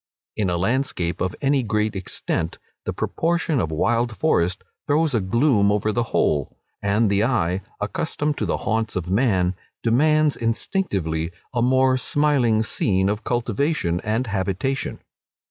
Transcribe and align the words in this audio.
In 0.35 0.49
a 0.49 0.57
landscape 0.57 1.21
of 1.21 1.35
any 1.41 1.61
great 1.61 1.95
extent, 1.95 2.57
the 2.85 2.91
proportion 2.91 3.59
of 3.61 3.69
wild 3.71 4.17
forest 4.17 4.63
throws 4.87 5.13
a 5.13 5.21
gloom 5.21 5.71
over 5.71 5.91
the 5.91 6.01
whole, 6.09 6.57
and 6.81 7.07
the 7.07 7.23
eye, 7.23 7.61
accustomed 7.79 8.35
to 8.39 8.47
the 8.47 8.57
haunts 8.65 8.95
of 8.95 9.11
man, 9.11 9.53
demands 9.83 10.35
instinctively 10.35 11.29
a 11.53 11.61
more 11.61 11.99
smiling 11.99 12.63
scene 12.63 13.09
of 13.09 13.23
cultivation 13.23 14.01
and 14.03 14.25
habitation. 14.25 15.01